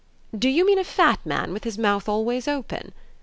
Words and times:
"Do 0.35 0.49
you 0.49 0.65
mean 0.65 0.79
a 0.79 0.83
fat 0.83 1.23
man 1.27 1.53
with 1.53 1.63
his 1.63 1.77
mouth 1.77 2.09
always 2.09 2.47
open?" 2.47 2.91